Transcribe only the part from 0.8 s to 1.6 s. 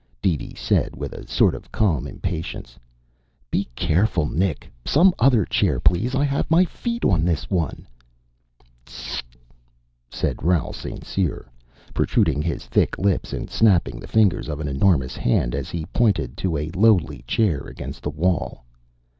with a sort